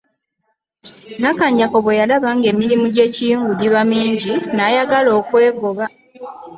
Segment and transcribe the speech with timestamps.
[1.21, 5.85] Nakanjako bwe yalaba ng'emirimu gy'ekiyungu giba mingi n'ayagala okwegoba.